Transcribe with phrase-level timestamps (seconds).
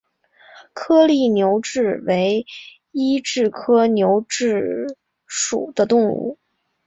[0.73, 2.47] 颗粒牛蛭为
[2.91, 4.95] 医蛭科牛蛭
[5.27, 6.39] 属的动物。